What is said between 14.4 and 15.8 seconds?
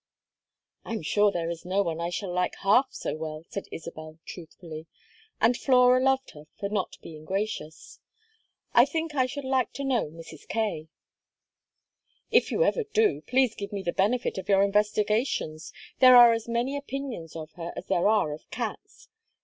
your investigations.